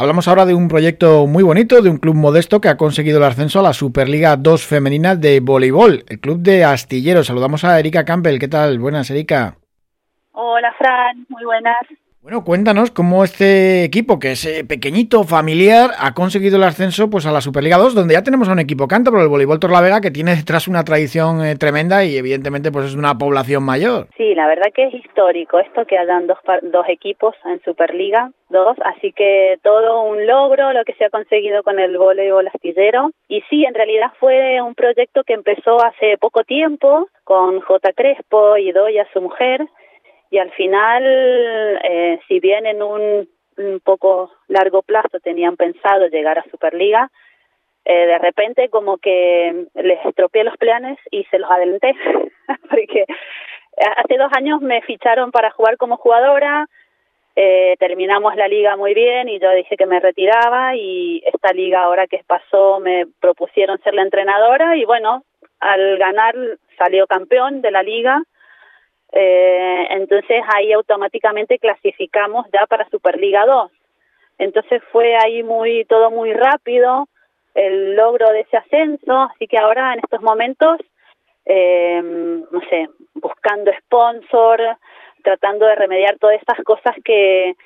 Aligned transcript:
Hablamos 0.00 0.28
ahora 0.28 0.46
de 0.46 0.54
un 0.54 0.68
proyecto 0.68 1.26
muy 1.26 1.42
bonito, 1.42 1.82
de 1.82 1.90
un 1.90 1.96
club 1.96 2.14
modesto 2.14 2.60
que 2.60 2.68
ha 2.68 2.76
conseguido 2.76 3.18
el 3.18 3.24
ascenso 3.24 3.58
a 3.58 3.64
la 3.64 3.72
Superliga 3.72 4.36
2 4.36 4.64
femenina 4.64 5.16
de 5.16 5.40
voleibol, 5.40 6.04
el 6.08 6.20
club 6.20 6.38
de 6.38 6.62
Astilleros. 6.62 7.26
Saludamos 7.26 7.64
a 7.64 7.80
Erika 7.80 8.04
Campbell. 8.04 8.38
¿Qué 8.38 8.46
tal? 8.46 8.78
Buenas, 8.78 9.10
Erika. 9.10 9.56
Hola, 10.30 10.72
Fran. 10.78 11.26
Muy 11.28 11.44
buenas. 11.44 11.78
Bueno, 12.28 12.44
cuéntanos 12.44 12.90
cómo 12.90 13.24
este 13.24 13.84
equipo, 13.84 14.18
que 14.18 14.32
es 14.32 14.44
eh, 14.44 14.62
pequeñito, 14.62 15.24
familiar, 15.24 15.92
ha 15.98 16.12
conseguido 16.12 16.58
el 16.58 16.62
ascenso 16.64 17.08
pues 17.08 17.24
a 17.24 17.32
la 17.32 17.40
Superliga 17.40 17.78
2, 17.78 17.94
donde 17.94 18.12
ya 18.12 18.22
tenemos 18.22 18.50
a 18.50 18.52
un 18.52 18.58
equipo 18.58 18.86
por 18.86 19.20
el 19.22 19.28
voleibol 19.28 19.58
Torlavega, 19.58 20.02
que 20.02 20.10
tiene 20.10 20.36
detrás 20.36 20.68
una 20.68 20.84
tradición 20.84 21.42
eh, 21.42 21.56
tremenda 21.56 22.04
y 22.04 22.18
evidentemente 22.18 22.70
pues 22.70 22.84
es 22.84 22.94
una 22.94 23.16
población 23.16 23.62
mayor. 23.62 24.08
Sí, 24.18 24.34
la 24.34 24.46
verdad 24.46 24.66
que 24.74 24.88
es 24.88 24.92
histórico 24.92 25.58
esto 25.58 25.86
que 25.86 25.96
hayan 25.96 26.26
dos, 26.26 26.36
dos 26.64 26.84
equipos 26.90 27.34
en 27.46 27.62
Superliga 27.62 28.30
2, 28.50 28.76
así 28.84 29.12
que 29.12 29.58
todo 29.62 30.02
un 30.02 30.26
logro 30.26 30.74
lo 30.74 30.84
que 30.84 30.92
se 30.98 31.06
ha 31.06 31.10
conseguido 31.10 31.62
con 31.62 31.78
el 31.78 31.96
voleibol 31.96 32.46
astillero. 32.48 33.10
Y 33.28 33.40
sí, 33.48 33.64
en 33.64 33.72
realidad 33.72 34.12
fue 34.20 34.60
un 34.60 34.74
proyecto 34.74 35.24
que 35.24 35.32
empezó 35.32 35.82
hace 35.82 36.18
poco 36.18 36.44
tiempo 36.44 37.08
con 37.24 37.62
J. 37.62 37.92
Crespo 37.94 38.58
y 38.58 38.72
Doya, 38.72 39.06
su 39.14 39.22
mujer, 39.22 39.66
y 40.30 40.38
al 40.38 40.50
final, 40.52 41.02
eh, 41.04 42.20
si 42.28 42.40
bien 42.40 42.66
en 42.66 42.82
un, 42.82 43.28
poco 43.82 44.30
largo 44.46 44.82
plazo 44.82 45.18
tenían 45.18 45.56
pensado 45.56 46.06
llegar 46.06 46.38
a 46.38 46.44
Superliga, 46.48 47.10
eh, 47.84 48.06
de 48.06 48.18
repente 48.18 48.68
como 48.68 48.98
que 48.98 49.66
les 49.74 50.06
estropeé 50.06 50.44
los 50.44 50.56
planes 50.58 50.96
y 51.10 51.24
se 51.24 51.40
los 51.40 51.50
adelanté, 51.50 51.92
porque 52.70 53.04
hace 53.96 54.16
dos 54.16 54.30
años 54.36 54.60
me 54.60 54.80
ficharon 54.82 55.32
para 55.32 55.50
jugar 55.50 55.76
como 55.76 55.96
jugadora, 55.96 56.68
eh, 57.34 57.76
terminamos 57.78 58.36
la 58.36 58.46
liga 58.46 58.76
muy 58.76 58.94
bien 58.94 59.28
y 59.28 59.38
yo 59.38 59.50
dije 59.52 59.76
que 59.76 59.86
me 59.86 60.00
retiraba 60.00 60.76
y 60.76 61.22
esta 61.24 61.52
liga 61.52 61.82
ahora 61.82 62.06
que 62.06 62.22
pasó 62.26 62.78
me 62.80 63.06
propusieron 63.20 63.80
ser 63.82 63.94
la 63.94 64.02
entrenadora 64.02 64.76
y 64.76 64.84
bueno, 64.84 65.24
al 65.60 65.98
ganar 65.98 66.34
salió 66.76 67.06
campeón 67.06 67.60
de 67.60 67.70
la 67.70 67.82
liga 67.82 68.22
eh, 69.12 69.86
entonces 69.90 70.42
ahí 70.54 70.72
automáticamente 70.72 71.58
clasificamos 71.58 72.46
ya 72.52 72.66
para 72.66 72.88
Superliga 72.88 73.46
2. 73.46 73.70
Entonces 74.38 74.82
fue 74.92 75.16
ahí 75.16 75.42
muy 75.42 75.84
todo 75.86 76.10
muy 76.10 76.32
rápido 76.32 77.08
el 77.54 77.96
logro 77.96 78.30
de 78.30 78.40
ese 78.40 78.56
ascenso, 78.56 79.28
así 79.34 79.48
que 79.48 79.58
ahora 79.58 79.92
en 79.94 80.00
estos 80.00 80.22
momentos, 80.22 80.78
eh, 81.44 82.00
no 82.02 82.60
sé, 82.70 82.88
buscando 83.14 83.72
sponsor, 83.80 84.60
tratando 85.24 85.66
de 85.66 85.74
remediar 85.74 86.18
todas 86.18 86.36
estas 86.38 86.58
cosas 86.64 86.94
que, 87.04 87.56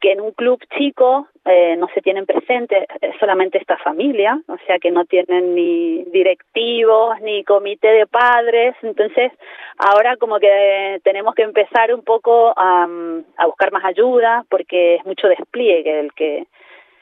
que 0.00 0.12
en 0.12 0.20
un 0.20 0.32
club 0.32 0.62
chico 0.76 1.28
eh, 1.44 1.76
no 1.76 1.88
se 1.94 2.00
tienen 2.00 2.26
presente 2.26 2.86
solamente 3.18 3.58
esta 3.58 3.76
familia, 3.78 4.40
o 4.48 4.56
sea 4.66 4.78
que 4.78 4.90
no 4.90 5.04
tienen 5.04 5.54
ni 5.54 6.04
directivos 6.04 7.20
ni 7.20 7.44
comité 7.44 7.88
de 7.88 8.06
padres, 8.06 8.74
entonces 8.82 9.32
ahora 9.76 10.16
como 10.16 10.38
que 10.38 11.00
tenemos 11.04 11.34
que 11.34 11.42
empezar 11.42 11.94
un 11.94 12.02
poco 12.02 12.52
a, 12.56 12.88
a 13.36 13.46
buscar 13.46 13.72
más 13.72 13.84
ayuda 13.84 14.44
porque 14.48 14.96
es 14.96 15.04
mucho 15.04 15.28
despliegue 15.28 16.00
el 16.00 16.12
que 16.14 16.46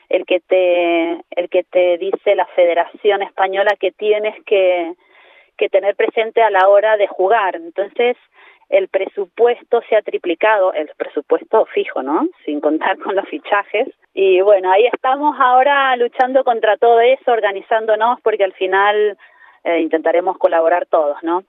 el 0.09 0.25
que 0.25 0.41
te 0.41 1.13
el 1.31 1.49
que 1.51 1.65
te 1.65 1.99
dice 1.99 2.35
la 2.35 2.47
Federación 2.47 3.23
Española 3.23 3.77
que 3.79 3.93
tienes 3.93 4.35
que 4.45 4.95
que 5.57 5.69
tener 5.69 5.97
presente 5.97 6.41
a 6.41 6.51
la 6.51 6.69
hora 6.69 6.97
de 6.97 7.09
jugar, 7.09 7.57
entonces 7.57 8.17
el 8.69 8.89
presupuesto 8.89 9.81
se 9.89 9.97
ha 9.97 10.03
triplicado, 10.03 10.73
el 10.75 10.91
presupuesto 10.97 11.67
fijo, 11.67 12.03
¿no? 12.03 12.29
Sin 12.45 12.61
contar 12.61 12.99
con 12.99 13.17
los 13.17 13.27
fichajes. 13.29 13.89
Y 14.15 14.41
bueno, 14.41 14.71
ahí 14.71 14.87
estamos 14.93 15.37
ahora 15.39 15.97
luchando 15.97 16.45
contra 16.45 16.77
todo 16.77 17.01
eso, 17.01 17.33
organizándonos, 17.33 18.21
porque 18.21 18.45
al 18.45 18.53
final 18.53 19.17
eh, 19.65 19.81
intentaremos 19.81 20.37
colaborar 20.39 20.87
todos, 20.87 21.17
¿no? 21.23 21.45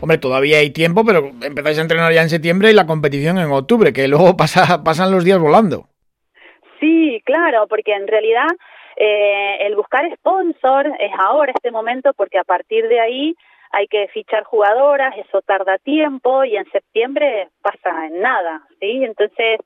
Hombre, 0.00 0.18
todavía 0.18 0.58
hay 0.58 0.70
tiempo, 0.70 1.04
pero 1.04 1.30
empezáis 1.42 1.78
a 1.78 1.82
entrenar 1.82 2.12
ya 2.12 2.22
en 2.22 2.28
septiembre 2.28 2.70
y 2.70 2.74
la 2.74 2.86
competición 2.86 3.38
en 3.38 3.50
octubre, 3.52 3.92
que 3.92 4.08
luego 4.08 4.36
pasa, 4.36 4.82
pasan 4.82 5.12
los 5.12 5.24
días 5.24 5.38
volando. 5.38 5.86
Sí, 6.80 7.22
claro, 7.24 7.68
porque 7.68 7.94
en 7.94 8.08
realidad 8.08 8.48
eh, 8.96 9.58
el 9.60 9.76
buscar 9.76 10.04
sponsor 10.16 10.88
es 10.98 11.12
ahora, 11.18 11.52
este 11.54 11.70
momento, 11.70 12.12
porque 12.14 12.38
a 12.38 12.44
partir 12.44 12.88
de 12.88 12.98
ahí 12.98 13.36
hay 13.72 13.88
que 13.88 14.06
fichar 14.08 14.44
jugadoras, 14.44 15.16
eso 15.16 15.40
tarda 15.40 15.78
tiempo 15.78 16.44
y 16.44 16.56
en 16.56 16.70
septiembre 16.70 17.48
pasa 17.62 18.06
en 18.06 18.20
nada, 18.20 18.62
¿sí? 18.78 19.02
Entonces, 19.02 19.60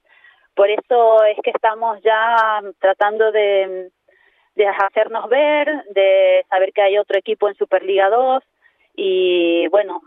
por 0.54 0.70
eso 0.70 1.24
es 1.24 1.36
que 1.42 1.50
estamos 1.50 2.00
ya 2.02 2.62
tratando 2.80 3.32
de, 3.32 3.90
hacernos 4.80 5.28
ver, 5.28 5.68
de 5.90 6.46
saber 6.48 6.72
que 6.72 6.82
hay 6.82 6.98
otro 6.98 7.18
equipo 7.18 7.48
en 7.48 7.56
Superliga 7.56 8.08
2 8.08 8.42
y 8.94 9.66
bueno, 9.68 10.00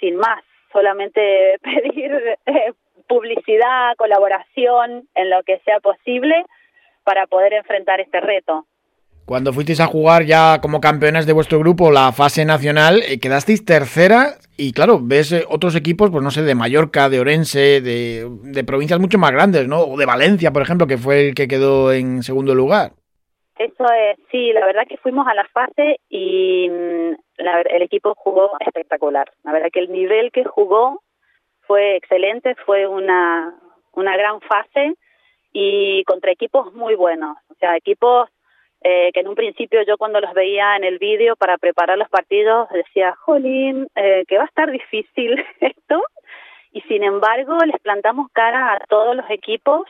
sin 0.00 0.16
más, 0.16 0.42
solamente 0.72 1.58
pedir 1.62 2.12
eh, 2.46 2.72
publicidad, 3.06 3.94
colaboración 3.96 5.08
en 5.14 5.30
lo 5.30 5.42
que 5.44 5.60
sea 5.60 5.78
posible 5.78 6.44
para 7.04 7.26
poder 7.26 7.52
enfrentar 7.52 8.00
este 8.00 8.20
reto. 8.20 8.66
Cuando 9.26 9.54
fuisteis 9.54 9.80
a 9.80 9.86
jugar 9.86 10.24
ya 10.24 10.60
como 10.60 10.82
campeones 10.82 11.26
de 11.26 11.32
vuestro 11.32 11.58
grupo 11.58 11.90
la 11.90 12.12
fase 12.12 12.44
nacional, 12.44 13.00
eh, 13.08 13.18
quedasteis 13.18 13.64
tercera 13.64 14.34
y 14.58 14.72
claro, 14.72 14.98
ves 15.02 15.32
eh, 15.32 15.44
otros 15.48 15.74
equipos, 15.76 16.10
pues 16.10 16.22
no 16.22 16.30
sé, 16.30 16.42
de 16.42 16.54
Mallorca, 16.54 17.08
de 17.08 17.20
Orense, 17.20 17.80
de, 17.80 18.28
de 18.42 18.64
provincias 18.64 19.00
mucho 19.00 19.16
más 19.16 19.32
grandes, 19.32 19.66
¿no? 19.66 19.80
O 19.80 19.96
de 19.96 20.04
Valencia, 20.04 20.52
por 20.52 20.60
ejemplo, 20.60 20.86
que 20.86 20.98
fue 20.98 21.28
el 21.28 21.34
que 21.34 21.48
quedó 21.48 21.90
en 21.90 22.22
segundo 22.22 22.54
lugar. 22.54 22.92
Eso 23.56 23.84
es, 23.84 24.18
sí, 24.30 24.52
la 24.52 24.66
verdad 24.66 24.82
que 24.86 24.98
fuimos 24.98 25.26
a 25.26 25.34
la 25.34 25.46
fase 25.48 26.00
y 26.10 26.68
mm, 26.68 27.14
la, 27.38 27.62
el 27.62 27.80
equipo 27.80 28.14
jugó 28.16 28.50
espectacular. 28.60 29.30
La 29.42 29.52
verdad 29.52 29.68
que 29.72 29.80
el 29.80 29.90
nivel 29.90 30.32
que 30.32 30.44
jugó 30.44 31.00
fue 31.62 31.96
excelente, 31.96 32.56
fue 32.66 32.86
una, 32.86 33.54
una 33.92 34.16
gran 34.18 34.40
fase 34.42 34.94
y 35.52 36.04
contra 36.04 36.32
equipos 36.32 36.74
muy 36.74 36.94
buenos, 36.94 37.38
o 37.48 37.54
sea, 37.54 37.76
equipos 37.76 38.28
eh, 38.86 39.12
que 39.14 39.20
en 39.20 39.28
un 39.28 39.34
principio 39.34 39.82
yo 39.82 39.96
cuando 39.96 40.20
los 40.20 40.34
veía 40.34 40.76
en 40.76 40.84
el 40.84 40.98
vídeo 40.98 41.36
para 41.36 41.56
preparar 41.56 41.96
los 41.96 42.10
partidos 42.10 42.68
decía, 42.68 43.16
jolín, 43.16 43.88
eh, 43.96 44.24
que 44.28 44.36
va 44.36 44.42
a 44.42 44.46
estar 44.46 44.70
difícil 44.70 45.42
esto. 45.60 46.02
Y 46.70 46.82
sin 46.82 47.02
embargo 47.02 47.56
les 47.64 47.80
plantamos 47.80 48.30
cara 48.32 48.74
a 48.74 48.80
todos 48.88 49.16
los 49.16 49.30
equipos, 49.30 49.86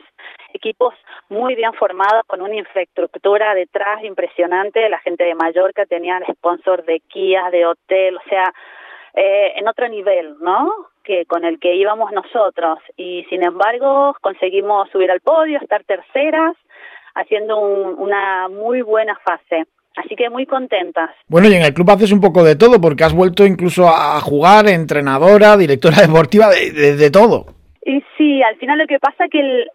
equipos 0.53 0.93
muy 1.27 1.55
bien 1.55 1.73
formados, 1.73 2.23
con 2.27 2.41
una 2.41 2.55
infraestructura 2.55 3.53
detrás 3.53 4.01
impresionante. 4.03 4.87
La 4.87 4.99
gente 4.99 5.25
de 5.25 5.35
Mallorca 5.35 5.85
tenía 5.85 6.17
el 6.17 6.33
sponsor 6.35 6.85
de 6.85 7.01
Kia, 7.01 7.49
de 7.49 7.65
hotel, 7.65 8.15
o 8.15 8.29
sea, 8.29 8.53
eh, 9.13 9.53
en 9.57 9.67
otro 9.67 9.89
nivel, 9.89 10.35
¿no? 10.39 10.71
que 11.03 11.25
con 11.25 11.45
el 11.45 11.59
que 11.59 11.75
íbamos 11.75 12.11
nosotros 12.11 12.79
y 12.97 13.23
sin 13.29 13.45
embargo 13.45 14.15
conseguimos 14.21 14.89
subir 14.89 15.11
al 15.11 15.21
podio, 15.21 15.59
estar 15.59 15.83
terceras 15.83 16.55
haciendo 17.15 17.59
una 17.59 18.47
muy 18.49 18.81
buena 18.81 19.17
fase. 19.23 19.65
Así 19.95 20.15
que 20.15 20.29
muy 20.29 20.45
contentas. 20.45 21.11
Bueno, 21.27 21.47
y 21.47 21.53
en 21.53 21.61
el 21.61 21.73
club 21.73 21.89
haces 21.89 22.11
un 22.11 22.19
poco 22.19 22.43
de 22.43 22.57
todo, 22.57 22.81
porque 22.81 23.05
has 23.05 23.13
vuelto 23.13 23.45
incluso 23.45 23.87
a 23.87 24.19
jugar, 24.19 24.67
entrenadora, 24.67 25.55
directora 25.55 26.01
deportiva, 26.05 26.49
de, 26.49 26.95
de, 26.97 27.11
todo. 27.11 27.45
Y 27.85 28.03
sí, 28.17 28.43
al 28.43 28.57
final 28.57 28.77
lo 28.77 28.87
que 28.87 28.99
pasa 28.99 29.25
es 29.25 29.31
que 29.31 29.65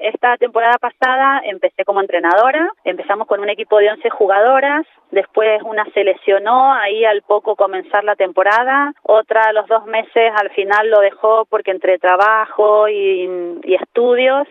esta 0.00 0.36
temporada 0.36 0.76
pasada 0.78 1.40
empecé 1.44 1.84
como 1.84 2.00
entrenadora, 2.00 2.68
empezamos 2.84 3.26
con 3.26 3.40
un 3.40 3.48
equipo 3.48 3.78
de 3.78 3.90
11 3.90 4.10
jugadoras, 4.10 4.84
después 5.10 5.62
una 5.62 5.84
se 5.94 6.04
lesionó 6.04 6.72
ahí 6.74 7.04
al 7.04 7.22
poco 7.22 7.54
comenzar 7.54 8.02
la 8.02 8.16
temporada, 8.16 8.92
otra 9.02 9.42
a 9.42 9.52
los 9.52 9.68
dos 9.68 9.86
meses 9.86 10.32
al 10.34 10.50
final 10.50 10.90
lo 10.90 11.00
dejó 11.00 11.46
porque 11.48 11.70
entre 11.70 11.98
trabajo 11.98 12.88
y, 12.88 13.28
y 13.64 13.74
estudios 13.74 14.48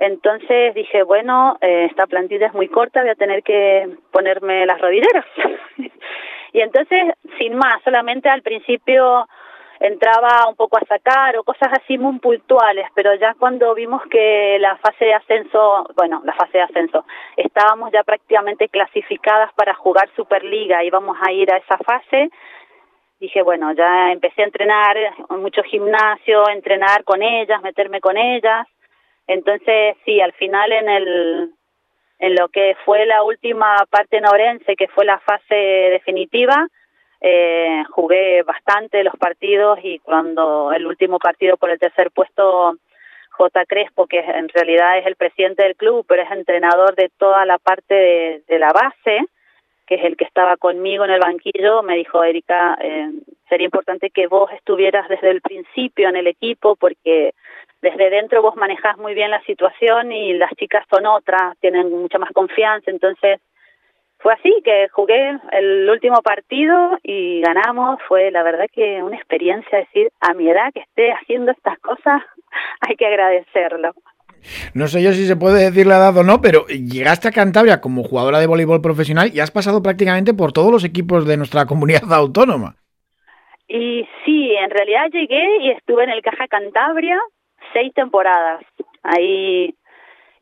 entonces 0.00 0.74
dije, 0.74 1.02
bueno, 1.02 1.58
eh, 1.60 1.86
esta 1.90 2.06
plantilla 2.06 2.46
es 2.46 2.54
muy 2.54 2.68
corta, 2.68 3.02
voy 3.02 3.10
a 3.10 3.14
tener 3.14 3.42
que 3.42 3.86
ponerme 4.10 4.64
las 4.64 4.80
rodilleras. 4.80 5.26
y 6.54 6.60
entonces, 6.60 7.12
sin 7.38 7.54
más, 7.54 7.82
solamente 7.84 8.30
al 8.30 8.40
principio 8.40 9.28
entraba 9.78 10.48
un 10.48 10.56
poco 10.56 10.78
a 10.78 10.86
sacar 10.86 11.36
o 11.36 11.44
cosas 11.44 11.68
así 11.72 11.98
muy 11.98 12.18
puntuales, 12.18 12.86
pero 12.94 13.14
ya 13.14 13.34
cuando 13.38 13.74
vimos 13.74 14.00
que 14.10 14.56
la 14.58 14.78
fase 14.78 15.04
de 15.04 15.14
ascenso, 15.14 15.86
bueno, 15.94 16.22
la 16.24 16.32
fase 16.32 16.56
de 16.56 16.64
ascenso, 16.64 17.04
estábamos 17.36 17.92
ya 17.92 18.02
prácticamente 18.02 18.70
clasificadas 18.70 19.52
para 19.52 19.74
jugar 19.74 20.08
Superliga, 20.16 20.82
íbamos 20.82 21.18
a 21.20 21.30
ir 21.30 21.52
a 21.52 21.58
esa 21.58 21.76
fase, 21.76 22.30
dije, 23.20 23.42
bueno, 23.42 23.72
ya 23.72 24.12
empecé 24.12 24.40
a 24.40 24.46
entrenar 24.46 24.96
mucho 25.28 25.62
gimnasio, 25.62 26.48
entrenar 26.48 27.04
con 27.04 27.22
ellas, 27.22 27.60
meterme 27.60 28.00
con 28.00 28.16
ellas, 28.16 28.66
entonces, 29.30 29.96
sí, 30.04 30.20
al 30.20 30.32
final 30.32 30.72
en 30.72 30.88
el 30.88 31.50
en 32.18 32.34
lo 32.34 32.48
que 32.48 32.76
fue 32.84 33.06
la 33.06 33.22
última 33.22 33.76
parte 33.88 34.20
norense, 34.20 34.74
que 34.74 34.88
fue 34.88 35.04
la 35.04 35.20
fase 35.20 35.54
definitiva, 35.54 36.66
eh, 37.20 37.84
jugué 37.90 38.42
bastante 38.42 39.04
los 39.04 39.14
partidos 39.16 39.78
y 39.84 40.00
cuando 40.00 40.72
el 40.72 40.84
último 40.84 41.20
partido 41.20 41.56
por 41.56 41.70
el 41.70 41.78
tercer 41.78 42.10
puesto 42.10 42.74
J. 43.30 43.66
Crespo, 43.66 44.08
que 44.08 44.18
en 44.18 44.48
realidad 44.48 44.98
es 44.98 45.06
el 45.06 45.14
presidente 45.14 45.62
del 45.62 45.76
club, 45.76 46.04
pero 46.08 46.22
es 46.22 46.30
entrenador 46.32 46.96
de 46.96 47.08
toda 47.16 47.46
la 47.46 47.58
parte 47.58 48.42
de, 48.48 48.58
la 48.58 48.72
base, 48.72 49.24
que 49.86 49.94
es 49.94 50.04
el 50.04 50.16
que 50.16 50.24
estaba 50.24 50.56
conmigo 50.56 51.04
en 51.04 51.12
el 51.12 51.20
banquillo, 51.20 51.82
me 51.82 51.94
dijo, 51.94 52.24
Erika, 52.24 52.76
eh, 52.82 53.12
sería 53.48 53.64
importante 53.64 54.10
que 54.10 54.26
vos 54.26 54.50
estuvieras 54.52 55.08
desde 55.08 55.30
el 55.30 55.40
principio 55.40 56.08
en 56.08 56.16
el 56.16 56.26
equipo 56.26 56.74
porque 56.74 57.32
desde 57.82 58.10
dentro 58.10 58.42
vos 58.42 58.56
manejás 58.56 58.98
muy 58.98 59.14
bien 59.14 59.30
la 59.30 59.42
situación 59.42 60.12
y 60.12 60.34
las 60.34 60.50
chicas 60.56 60.84
son 60.90 61.06
otras, 61.06 61.58
tienen 61.60 61.90
mucha 61.90 62.18
más 62.18 62.30
confianza, 62.32 62.90
entonces 62.90 63.40
fue 64.20 64.34
así 64.34 64.54
que 64.62 64.88
jugué 64.92 65.38
el 65.52 65.88
último 65.88 66.20
partido 66.20 66.98
y 67.02 67.40
ganamos. 67.40 67.98
Fue 68.06 68.30
la 68.30 68.42
verdad 68.42 68.66
que 68.70 69.02
una 69.02 69.16
experiencia 69.16 69.78
decir, 69.78 70.10
a 70.20 70.34
mi 70.34 70.48
edad 70.48 70.72
que 70.74 70.80
esté 70.80 71.10
haciendo 71.12 71.52
estas 71.52 71.78
cosas, 71.78 72.22
hay 72.80 72.96
que 72.96 73.06
agradecerlo. 73.06 73.94
No 74.74 74.86
sé 74.88 75.02
yo 75.02 75.12
si 75.12 75.26
se 75.26 75.36
puede 75.36 75.64
decir 75.64 75.86
la 75.86 75.96
edad 75.96 76.16
o 76.16 76.22
no, 76.22 76.40
pero 76.40 76.66
llegaste 76.66 77.28
a 77.28 77.32
Cantabria 77.32 77.80
como 77.80 78.04
jugadora 78.04 78.40
de 78.40 78.46
voleibol 78.46 78.80
profesional 78.80 79.30
y 79.32 79.40
has 79.40 79.50
pasado 79.50 79.82
prácticamente 79.82 80.34
por 80.34 80.52
todos 80.52 80.70
los 80.70 80.84
equipos 80.84 81.26
de 81.26 81.36
nuestra 81.36 81.64
comunidad 81.66 82.12
autónoma. 82.12 82.76
Y 83.68 84.06
sí, 84.24 84.54
en 84.54 84.70
realidad 84.70 85.08
llegué 85.12 85.58
y 85.62 85.70
estuve 85.70 86.04
en 86.04 86.10
el 86.10 86.22
Caja 86.22 86.46
Cantabria 86.48 87.18
seis 87.72 87.92
temporadas. 87.94 88.62
Ahí 89.02 89.74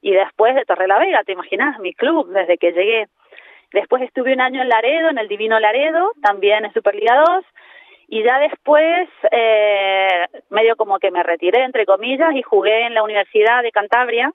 y 0.01 0.13
después 0.13 0.55
de 0.55 0.65
Torre 0.65 0.87
la 0.87 0.99
Vega, 0.99 1.25
te 1.25 1.33
imaginas, 1.33 1.79
mi 1.81 1.93
club 1.93 2.29
desde 2.29 2.59
que 2.59 2.73
llegué. 2.73 3.09
Después 3.73 4.03
estuve 4.03 4.33
un 4.33 4.41
año 4.41 4.63
en 4.63 4.69
Laredo, 4.69 5.11
en 5.11 5.19
el 5.19 5.29
Divino 5.29 5.59
Laredo, 5.59 6.13
también 6.23 6.65
en 6.65 6.73
Superliga 6.73 7.23
2, 7.27 7.45
y 8.09 8.23
ya 8.23 8.39
después 8.39 9.09
eh, 9.31 10.27
medio 10.49 10.77
como 10.77 10.99
que 10.99 11.11
me 11.11 11.23
retiré, 11.23 11.65
entre 11.65 11.85
comillas, 11.85 12.35
y 12.35 12.43
jugué 12.43 12.87
en 12.87 12.95
la 12.95 13.03
Universidad 13.03 13.63
de 13.63 13.73
Cantabria, 13.73 14.33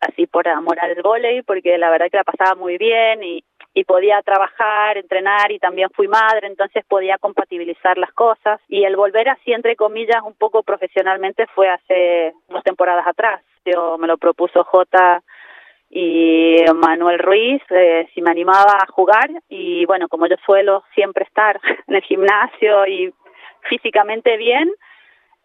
así 0.00 0.26
por 0.26 0.48
amor 0.48 0.80
al 0.80 1.00
volei, 1.02 1.42
porque 1.42 1.78
la 1.78 1.90
verdad 1.90 2.08
que 2.10 2.16
la 2.16 2.24
pasaba 2.24 2.56
muy 2.56 2.78
bien 2.78 3.22
y, 3.22 3.44
y 3.74 3.84
podía 3.84 4.22
trabajar, 4.22 4.96
entrenar 4.96 5.50
y 5.50 5.58
también 5.58 5.90
fui 5.90 6.06
madre, 6.06 6.46
entonces 6.46 6.84
podía 6.86 7.18
compatibilizar 7.18 7.98
las 7.98 8.12
cosas. 8.12 8.60
Y 8.68 8.84
el 8.84 8.94
volver 8.94 9.28
así, 9.28 9.52
entre 9.52 9.74
comillas, 9.74 10.22
un 10.24 10.34
poco 10.34 10.62
profesionalmente 10.62 11.46
fue 11.48 11.68
hace 11.68 12.32
dos 12.48 12.62
temporadas 12.62 13.06
atrás. 13.06 13.42
Yo 13.64 13.98
me 13.98 14.06
lo 14.06 14.16
propuso 14.16 14.62
J 14.62 15.22
y 15.90 16.56
Manuel 16.74 17.18
Ruiz 17.18 17.62
eh, 17.70 18.08
si 18.14 18.22
me 18.22 18.30
animaba 18.30 18.78
a 18.80 18.86
jugar 18.86 19.30
y 19.48 19.84
bueno, 19.86 20.08
como 20.08 20.26
yo 20.26 20.36
suelo 20.44 20.84
siempre 20.94 21.24
estar 21.24 21.60
en 21.88 21.94
el 21.96 22.02
gimnasio 22.02 22.86
y 22.86 23.12
físicamente 23.68 24.36
bien, 24.36 24.70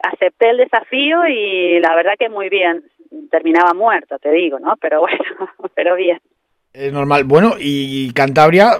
acepté 0.04 0.52
el 0.52 0.58
desafío 0.58 1.28
y 1.28 1.80
la 1.80 1.96
verdad 1.96 2.14
que 2.18 2.30
muy 2.30 2.50
bien. 2.50 2.84
Terminaba 3.32 3.74
muerto, 3.74 4.20
te 4.20 4.30
digo, 4.30 4.60
¿no? 4.60 4.76
Pero 4.80 5.00
bueno, 5.02 5.18
pero 5.76 5.96
bien. 5.96 6.20
Es 6.74 6.94
normal. 6.94 7.24
Bueno, 7.24 7.54
y 7.60 8.14
Cantabria, 8.14 8.78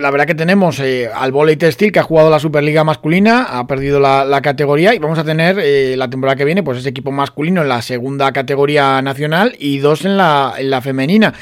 la 0.00 0.10
verdad 0.10 0.26
que 0.26 0.34
tenemos 0.34 0.78
eh, 0.80 1.08
al 1.12 1.32
volei 1.32 1.56
textil 1.56 1.90
que 1.90 1.98
ha 1.98 2.02
jugado 2.02 2.28
la 2.28 2.38
Superliga 2.38 2.84
masculina, 2.84 3.58
ha 3.58 3.66
perdido 3.66 3.98
la, 3.98 4.40
categoría 4.42 4.94
y 4.94 4.98
vamos 4.98 5.18
a 5.18 5.24
tener 5.24 5.56
eh, 5.58 5.96
la 5.96 6.10
temporada 6.10 6.36
que 6.36 6.44
viene 6.44 6.62
pues 6.62 6.78
ese 6.78 6.90
equipo 6.90 7.10
masculino 7.10 7.62
en 7.62 7.68
la 7.68 7.80
segunda 7.80 8.32
categoría 8.32 9.00
nacional 9.00 9.52
y 9.58 9.78
dos 9.78 10.04
en 10.04 10.18
la, 10.18 10.52
en 10.58 10.68
la 10.68 10.82
femenina. 10.82 11.32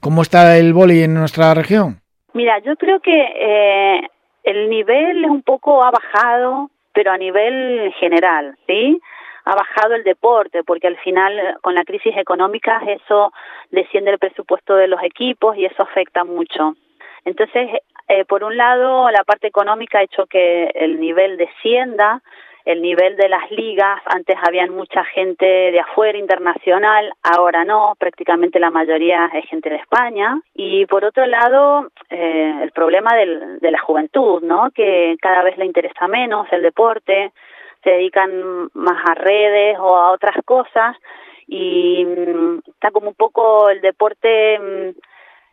¿Cómo 0.00 0.22
está 0.22 0.56
el 0.58 0.72
volei 0.72 1.02
en 1.02 1.14
nuestra 1.14 1.54
región? 1.54 2.00
Mira, 2.34 2.60
yo 2.60 2.76
creo 2.76 3.00
que 3.00 3.12
eh, 3.12 4.00
el 4.44 4.70
nivel 4.70 5.24
un 5.24 5.42
poco 5.42 5.82
ha 5.82 5.90
bajado, 5.90 6.70
pero 6.92 7.10
a 7.10 7.18
nivel 7.18 7.92
general, 7.98 8.56
¿sí? 8.68 9.00
Ha 9.48 9.54
bajado 9.54 9.94
el 9.94 10.04
deporte, 10.04 10.62
porque 10.62 10.88
al 10.88 10.98
final 10.98 11.56
con 11.62 11.74
la 11.74 11.84
crisis 11.84 12.14
económica 12.18 12.82
eso 12.86 13.32
desciende 13.70 14.10
el 14.10 14.18
presupuesto 14.18 14.76
de 14.76 14.88
los 14.88 15.02
equipos 15.02 15.56
y 15.56 15.64
eso 15.64 15.82
afecta 15.82 16.22
mucho. 16.22 16.74
Entonces, 17.24 17.70
eh, 18.08 18.26
por 18.26 18.44
un 18.44 18.58
lado, 18.58 19.10
la 19.10 19.24
parte 19.24 19.46
económica 19.46 19.98
ha 19.98 20.02
hecho 20.02 20.26
que 20.26 20.66
el 20.74 21.00
nivel 21.00 21.38
descienda, 21.38 22.20
el 22.66 22.82
nivel 22.82 23.16
de 23.16 23.30
las 23.30 23.50
ligas, 23.50 24.02
antes 24.04 24.36
habían 24.46 24.68
mucha 24.68 25.02
gente 25.04 25.46
de 25.46 25.80
afuera 25.80 26.18
internacional, 26.18 27.10
ahora 27.22 27.64
no, 27.64 27.94
prácticamente 27.98 28.60
la 28.60 28.70
mayoría 28.70 29.30
es 29.32 29.46
gente 29.46 29.70
de 29.70 29.76
España. 29.76 30.38
Y 30.54 30.84
por 30.84 31.06
otro 31.06 31.24
lado, 31.24 31.88
eh, 32.10 32.54
el 32.62 32.70
problema 32.72 33.14
del, 33.14 33.60
de 33.60 33.70
la 33.70 33.78
juventud, 33.78 34.42
¿no? 34.42 34.70
Que 34.74 35.16
cada 35.22 35.42
vez 35.42 35.56
le 35.56 35.64
interesa 35.64 36.06
menos 36.06 36.46
el 36.52 36.60
deporte, 36.60 37.32
se 37.82 37.90
dedican 37.90 38.68
más 38.74 39.02
a 39.08 39.14
redes 39.14 39.78
o 39.78 39.96
a 39.96 40.12
otras 40.12 40.36
cosas 40.44 40.96
y 41.46 42.04
mm, 42.04 42.58
está 42.66 42.90
como 42.90 43.08
un 43.08 43.14
poco 43.14 43.70
el 43.70 43.80
deporte 43.80 44.58
mm, 44.58 44.98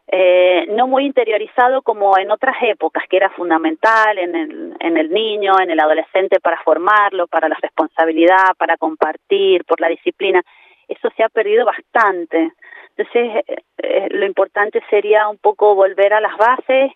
eh, 0.07 0.67
no 0.69 0.87
muy 0.87 1.05
interiorizado 1.05 1.81
como 1.81 2.17
en 2.17 2.29
otras 2.29 2.55
épocas, 2.61 3.03
que 3.09 3.17
era 3.17 3.31
fundamental 3.31 4.17
en 4.19 4.35
el, 4.35 4.75
en 4.79 4.97
el 4.97 5.09
niño, 5.09 5.53
en 5.59 5.71
el 5.71 5.79
adolescente 5.79 6.39
para 6.39 6.61
formarlo, 6.61 7.25
para 7.27 7.49
la 7.49 7.57
responsabilidad, 7.59 8.53
para 8.57 8.77
compartir, 8.77 9.65
por 9.65 9.81
la 9.81 9.87
disciplina. 9.87 10.43
Eso 10.87 11.09
se 11.17 11.23
ha 11.23 11.29
perdido 11.29 11.65
bastante. 11.65 12.51
Entonces, 12.95 13.43
eh, 13.47 13.55
eh, 13.79 14.07
lo 14.11 14.25
importante 14.25 14.81
sería 14.91 15.27
un 15.27 15.37
poco 15.37 15.73
volver 15.73 16.13
a 16.13 16.21
las 16.21 16.37
bases 16.37 16.91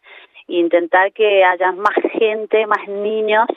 e 0.47 0.53
intentar 0.53 1.11
que 1.11 1.43
haya 1.43 1.71
más 1.71 1.95
gente, 2.13 2.67
más 2.67 2.87
niños 2.87 3.47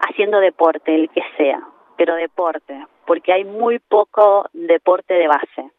haciendo 0.00 0.40
deporte, 0.40 0.94
el 0.94 1.08
que 1.10 1.22
sea, 1.36 1.60
pero 1.96 2.14
deporte, 2.14 2.86
porque 3.06 3.32
hay 3.32 3.44
muy 3.44 3.78
poco 3.78 4.46
deporte 4.52 5.14
de 5.14 5.28
base. 5.28 5.70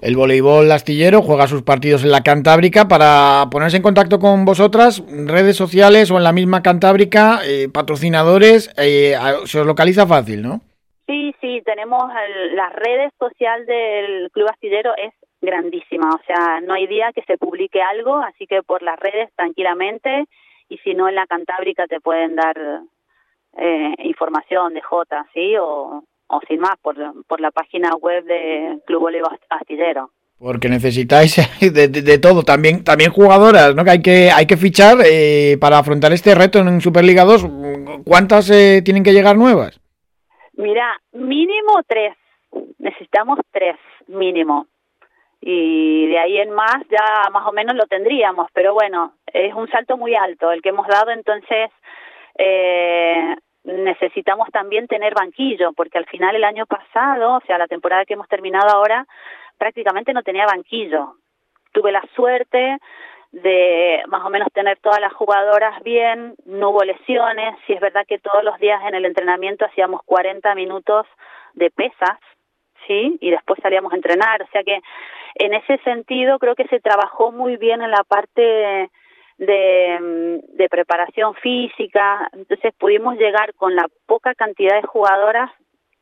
El 0.00 0.16
voleibol 0.16 0.70
astillero 0.70 1.22
juega 1.22 1.46
sus 1.46 1.62
partidos 1.62 2.04
en 2.04 2.12
la 2.12 2.22
Cantábrica. 2.22 2.88
Para 2.88 3.46
ponerse 3.50 3.76
en 3.76 3.82
contacto 3.82 4.18
con 4.18 4.44
vosotras, 4.44 5.02
redes 5.26 5.56
sociales 5.56 6.10
o 6.10 6.16
en 6.16 6.24
la 6.24 6.32
misma 6.32 6.62
Cantábrica, 6.62 7.40
eh, 7.44 7.68
patrocinadores, 7.72 8.72
eh, 8.78 9.14
se 9.44 9.60
os 9.60 9.66
localiza 9.66 10.06
fácil, 10.06 10.42
¿no? 10.42 10.60
Sí, 11.06 11.34
sí, 11.40 11.60
tenemos 11.64 12.04
las 12.54 12.72
redes 12.72 13.12
sociales 13.18 13.66
del 13.66 14.30
Club 14.30 14.48
Astillero 14.50 14.92
es 14.96 15.12
grandísima, 15.42 16.08
o 16.14 16.20
sea, 16.24 16.60
no 16.60 16.74
hay 16.74 16.86
día 16.86 17.10
que 17.12 17.22
se 17.22 17.36
publique 17.36 17.82
algo, 17.82 18.16
así 18.16 18.46
que 18.46 18.62
por 18.62 18.82
las 18.82 18.98
redes 18.98 19.28
tranquilamente 19.34 20.24
y 20.68 20.78
si 20.78 20.94
no 20.94 21.08
en 21.08 21.16
la 21.16 21.26
Cantábrica 21.26 21.86
te 21.86 22.00
pueden 22.00 22.36
dar 22.36 22.56
eh, 23.56 23.94
información 24.04 24.74
de 24.74 24.80
J, 24.80 25.26
¿sí? 25.34 25.56
O, 25.56 26.04
o 26.26 26.40
sin 26.48 26.60
más, 26.60 26.76
por, 26.80 26.96
por 27.26 27.40
la 27.40 27.50
página 27.50 27.94
web 27.96 28.24
de 28.24 28.78
Club 28.86 29.02
Bolívar 29.02 29.38
Astillero. 29.50 30.10
Porque 30.38 30.68
necesitáis 30.68 31.36
de, 31.60 31.88
de, 31.88 32.18
todo, 32.18 32.42
también 32.42 32.82
también 32.82 33.12
jugadoras, 33.12 33.74
¿no? 33.74 33.84
Que 33.84 33.90
hay 33.90 34.02
que 34.02 34.30
hay 34.32 34.46
que 34.46 34.56
fichar 34.56 34.98
eh, 35.04 35.56
para 35.60 35.78
afrontar 35.78 36.12
este 36.12 36.34
reto 36.34 36.58
en 36.58 36.80
Superliga 36.80 37.24
2. 37.24 37.46
¿Cuántas 38.04 38.50
eh, 38.50 38.82
tienen 38.84 39.04
que 39.04 39.12
llegar 39.12 39.36
nuevas? 39.36 39.80
Mira, 40.54 41.00
mínimo 41.12 41.80
tres. 41.86 42.16
Necesitamos 42.78 43.38
tres, 43.52 43.76
mínimo. 44.08 44.66
Y 45.40 46.06
de 46.08 46.18
ahí 46.18 46.38
en 46.38 46.50
más 46.50 46.76
ya 46.90 47.30
más 47.30 47.46
o 47.46 47.52
menos 47.52 47.74
lo 47.76 47.86
tendríamos, 47.86 48.48
pero 48.52 48.74
bueno, 48.74 49.14
es 49.32 49.54
un 49.54 49.68
salto 49.70 49.96
muy 49.96 50.14
alto 50.14 50.52
el 50.52 50.62
que 50.62 50.68
hemos 50.68 50.86
dado, 50.86 51.10
entonces 51.10 51.70
eh, 52.38 53.34
necesitamos 53.64 54.48
también 54.50 54.88
tener 54.88 55.14
banquillo, 55.14 55.72
porque 55.72 55.98
al 55.98 56.06
final 56.06 56.34
el 56.34 56.44
año 56.44 56.66
pasado, 56.66 57.36
o 57.36 57.40
sea, 57.46 57.58
la 57.58 57.68
temporada 57.68 58.04
que 58.04 58.14
hemos 58.14 58.28
terminado 58.28 58.68
ahora, 58.70 59.06
prácticamente 59.58 60.12
no 60.12 60.22
tenía 60.22 60.46
banquillo. 60.46 61.14
Tuve 61.72 61.92
la 61.92 62.02
suerte 62.14 62.78
de 63.32 64.02
más 64.08 64.24
o 64.24 64.30
menos 64.30 64.48
tener 64.52 64.78
todas 64.78 65.00
las 65.00 65.12
jugadoras 65.14 65.82
bien, 65.82 66.34
no 66.44 66.70
hubo 66.70 66.84
lesiones, 66.84 67.56
si 67.66 67.72
es 67.72 67.80
verdad 67.80 68.04
que 68.06 68.18
todos 68.18 68.44
los 68.44 68.58
días 68.58 68.82
en 68.86 68.94
el 68.94 69.06
entrenamiento 69.06 69.64
hacíamos 69.64 70.02
40 70.04 70.54
minutos 70.54 71.06
de 71.54 71.70
pesas, 71.70 72.18
¿sí? 72.86 73.16
Y 73.20 73.30
después 73.30 73.58
salíamos 73.62 73.92
a 73.92 73.96
entrenar, 73.96 74.42
o 74.42 74.46
sea 74.48 74.62
que 74.62 74.80
en 75.36 75.54
ese 75.54 75.78
sentido 75.78 76.38
creo 76.38 76.54
que 76.54 76.68
se 76.68 76.80
trabajó 76.80 77.32
muy 77.32 77.56
bien 77.56 77.80
en 77.80 77.90
la 77.90 78.04
parte 78.04 78.90
de, 79.38 80.40
de 80.52 80.68
preparación 80.68 81.34
física, 81.34 82.28
entonces 82.32 82.72
pudimos 82.78 83.16
llegar 83.16 83.54
con 83.54 83.74
la 83.74 83.88
poca 84.06 84.34
cantidad 84.34 84.80
de 84.80 84.86
jugadoras 84.86 85.50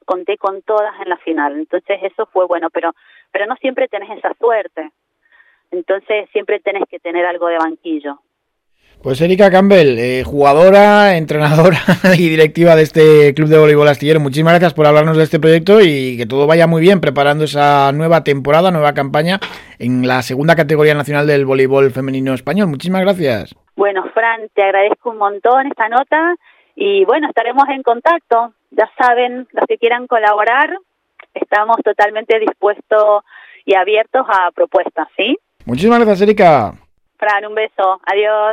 conté 0.05 0.39
con 0.39 0.63
todas 0.63 0.93
en 1.01 1.09
la 1.09 1.19
final. 1.19 1.57
Entonces 1.57 2.01
eso 2.03 2.27
fue 2.27 2.45
bueno, 2.47 2.69
pero 2.71 2.93
pero 3.31 3.47
no 3.47 3.55
siempre 3.57 3.87
tenés 3.87 4.19
esa 4.19 4.35
suerte. 4.35 4.91
Entonces 5.71 6.29
siempre 6.33 6.59
tenés 6.59 6.85
que 6.89 6.99
tener 6.99 7.25
algo 7.27 7.47
de 7.47 7.59
banquillo. 7.59 8.19
Pues 9.02 9.19
Erika 9.23 9.50
Campbell, 9.50 9.99
eh, 9.99 10.25
jugadora, 10.25 11.16
entrenadora 11.16 11.78
y 12.19 12.28
directiva 12.28 12.76
de 12.76 12.83
este 12.83 13.33
Club 13.35 13.49
de 13.49 13.59
Voleibol 13.59 13.88
Astillero, 13.88 14.21
muchísimas 14.21 14.52
gracias 14.52 14.75
por 14.75 14.87
hablarnos 14.87 15.16
de 15.16 15.23
este 15.23 15.40
proyecto 15.40 15.80
y 15.80 16.19
que 16.19 16.26
todo 16.26 16.47
vaya 16.47 16.66
muy 16.66 16.83
bien 16.83 17.00
preparando 17.00 17.45
esa 17.45 17.92
nueva 17.92 18.25
temporada, 18.25 18.71
nueva 18.71 18.92
campaña 18.92 19.40
en 19.78 20.07
la 20.07 20.21
segunda 20.21 20.54
categoría 20.54 20.92
nacional 20.92 21.26
del 21.26 21.47
voleibol 21.47 21.90
femenino 21.92 22.35
español. 22.35 22.69
Muchísimas 22.69 23.00
gracias. 23.00 23.57
Bueno, 23.75 24.04
Fran, 24.12 24.50
te 24.54 24.62
agradezco 24.62 25.09
un 25.09 25.16
montón 25.16 25.66
esta 25.69 25.88
nota 25.88 26.35
y 26.76 27.07
bueno, 27.07 27.26
estaremos 27.26 27.64
en 27.71 27.83
contacto. 27.83 28.52
Ya 28.71 28.90
saben, 28.99 29.49
los 29.52 29.64
que 29.66 29.78
quieran 29.78 30.09
colaborar, 30.09 30.76
estamos 31.33 31.78
totalmente 31.83 32.38
dispuestos 32.38 33.25
y 33.64 33.76
abiertos 33.76 34.26
a 34.28 34.50
propuestas, 34.50 35.09
¿sí? 35.16 35.38
Muchísimas 35.64 36.00
gracias, 36.00 36.21
Erika. 36.21 36.75
Fran, 37.21 37.45
un 37.47 37.54
beso. 37.54 38.00
Adiós. 38.07 38.49